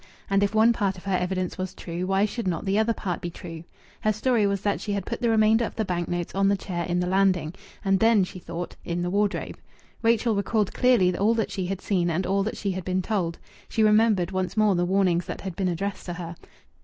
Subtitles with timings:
[0.31, 3.21] And if one part of her evidence was true, why should not the other part
[3.21, 3.63] be true?
[3.99, 6.57] Her story was that she had put the remainder of the bank notes on the
[6.57, 7.53] chair on the landing,
[7.85, 9.59] and then (she thought) in the wardrobe.
[10.01, 13.37] Rachel recalled clearly all that she had seen and all that she had been told.
[13.69, 16.35] She remembered once more the warnings that had been addressed to her.